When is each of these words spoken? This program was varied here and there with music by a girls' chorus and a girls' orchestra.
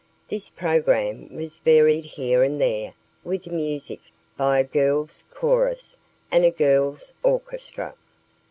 This 0.29 0.49
program 0.49 1.29
was 1.31 1.59
varied 1.59 2.05
here 2.05 2.41
and 2.41 2.59
there 2.59 2.95
with 3.23 3.45
music 3.45 3.99
by 4.35 4.57
a 4.57 4.63
girls' 4.63 5.25
chorus 5.29 5.95
and 6.31 6.43
a 6.43 6.49
girls' 6.49 7.13
orchestra. 7.21 7.93